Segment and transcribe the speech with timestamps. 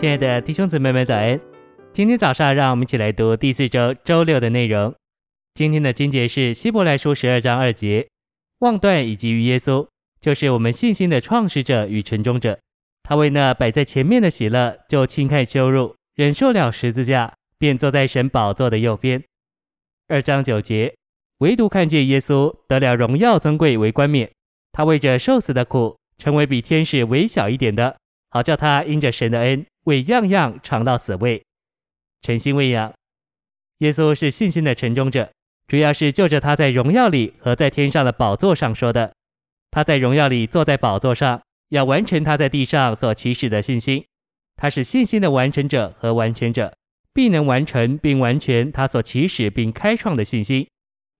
[0.00, 1.40] 亲爱的弟兄姊妹们，早安！
[1.92, 4.94] 今天早上，让我们一起来读第四周周六的内容。
[5.54, 8.06] 今天的经节是希伯来书十二章二节：
[8.60, 9.88] 望断以及于耶稣，
[10.20, 12.56] 就是我们信心的创始者与成终者。
[13.02, 19.20] 他为那摆在前面的喜乐，就轻看羞辱，忍受了十字架，便坐在神宝座的右边。
[20.06, 20.94] 二章九节：
[21.38, 24.30] 唯独看见耶稣得了荣耀尊贵为冠冕，
[24.70, 27.97] 他为着受死的苦，成为比天使微小一点的，
[28.30, 29.64] 好叫他因着神的恩。
[29.84, 31.42] 为样样尝到死味，
[32.20, 32.92] 诚心喂养。
[33.78, 35.30] 耶稣是信心的承重者，
[35.66, 39.14] 主要是就着他在荣耀里和在天上的宝座上说的。
[39.70, 44.04] 他在荣耀里坐在宝座上，要完成他在地上所起始的信心。
[44.56, 46.74] 他是信心的完成者和完全者，
[47.14, 50.68] 必能完成并完全他所起始并开创的信心。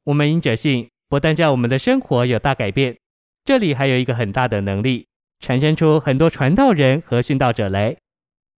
[0.05, 2.99] 我们因着信，不但叫我们的生活有大改变，
[3.45, 5.07] 这里还有一个很大的能力，
[5.41, 7.97] 产生出很多传道人和殉道者来。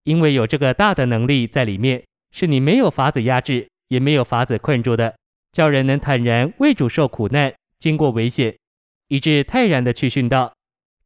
[0.04, 5.14] 因为有这个大的能力在里面，是你没有法子压制，也没有法子困住的，
[5.52, 8.56] 叫人能坦然为主受苦难，经过危险，
[9.08, 10.52] 以致泰然的去殉道。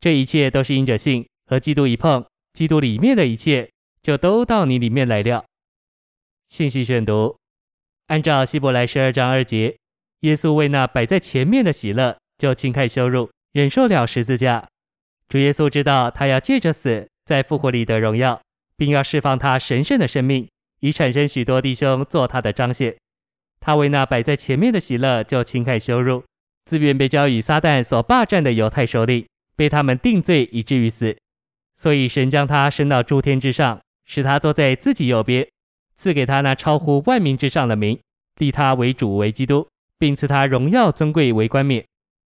[0.01, 3.71] 这一切都是因着信，和基督一碰，基督里面的一切
[4.03, 5.45] 就都到你里面来了。
[6.49, 7.37] 信息选读：
[8.07, 9.77] 按照希伯来十二章二节，
[10.21, 14.69] 耶稣为那摆在前面的喜乐，就轻看羞辱，忍受了十字架。
[15.29, 18.41] 主耶稣知道他要借着死，在复活里得荣耀。
[18.77, 20.49] 并要释放他神圣的生命，
[20.81, 22.97] 以产生许多弟兄做他的彰显。
[23.61, 26.25] 他为那摆在前面的喜乐，就轻看羞辱，
[26.65, 29.25] 自愿被交与撒旦所霸占的犹太首领，
[29.57, 31.17] 被他们定罪以至于死。
[31.77, 35.47] 所以神将他升到诸天之上，使他坐在自己右边，
[35.95, 37.99] 赐给他那超乎万民之上的名，
[38.39, 41.85] 立他为主为基督，并赐他荣耀尊贵为冠冕。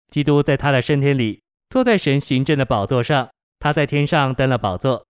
[0.08, 5.04] 基督在他的升天里，坐在神行政的宝座上，他在天上登了宝座。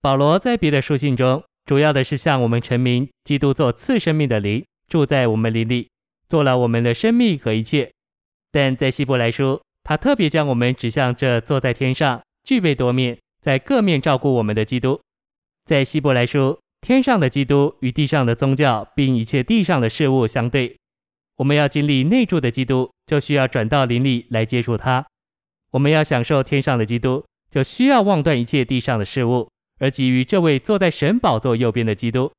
[0.00, 5.90] 保罗在别的书信中，主要的是向我们陈明，基督做次生命的灵住在我们灵里，
[6.28, 7.92] 做了我们的生命和一切。
[8.50, 14.98] 但在希伯来书，他特别将我们指向这坐在天上、具备多面、在各面照顾我们的基督。
[15.66, 20.78] 在希伯来书，天上的基督与地上的宗教并一切地上的事物相对。
[21.36, 25.04] 我们要经历内住的基督，就需要转到灵里来接触他；
[25.78, 29.48] 我们要享受天上的基督，就需要忘断一切地上的事物。
[29.78, 32.32] 而给予这位坐在神宝座右边的基督，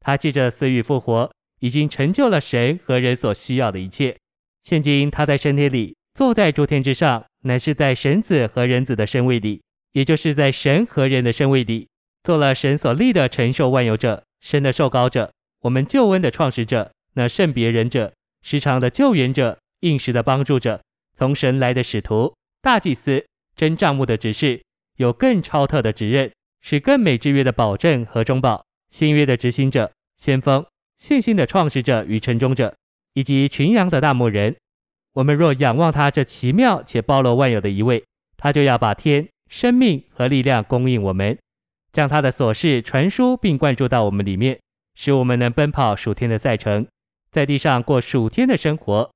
[0.00, 4.16] 他借着死与复活，已经成就了神和人所需要的一切。
[4.64, 11.86] 现今他在身体里，坐在诸天之上，乃是在神子和人子的身位里，也就是在神和人的身位里，
[12.24, 20.82] 做了神所立的承受万有者、神的受膏者、我们救恩的创始者、那圣别人者、时常的救援者、应时的帮助者、
[21.16, 24.62] 从神来的使徒、大祭司、真帐目的执事，
[24.96, 26.30] 有更超特的职任。
[26.64, 30.64] 是更美之约的保证和中保，新约的执行者、先锋、
[30.96, 32.72] 信心的创始者与成终者，
[33.14, 34.54] 以及群羊的大牧人。
[35.14, 38.04] 我们若仰望他这奇妙且包罗万有的一位，
[38.36, 41.36] 他就要把天、生命和力量供应我们，
[41.92, 44.60] 将他的琐事传输并灌注到我们里面，
[44.94, 46.86] 使我们能奔跑数天的赛程，
[47.32, 49.10] 在地上过数天的生活。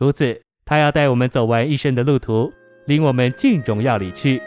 [0.00, 2.52] 如此，他要带我们走完一生的路途，
[2.88, 4.40] 领我们进荣耀里去。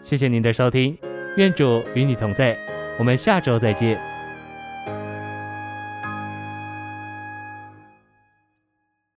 [0.00, 0.96] 谢谢您的收听。
[1.36, 2.56] 愿主与你同在，
[2.96, 4.00] 我们下周再见。